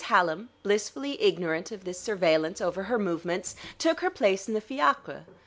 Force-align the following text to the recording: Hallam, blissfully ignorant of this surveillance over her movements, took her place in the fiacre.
Hallam, 0.05 0.49
blissfully 0.63 1.21
ignorant 1.21 1.71
of 1.71 1.83
this 1.83 1.99
surveillance 1.99 2.59
over 2.59 2.81
her 2.85 2.97
movements, 2.97 3.55
took 3.77 3.99
her 3.99 4.09
place 4.09 4.47
in 4.47 4.55
the 4.55 4.59
fiacre. 4.59 5.25